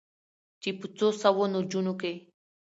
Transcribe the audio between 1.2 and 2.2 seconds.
سوو نجونو کې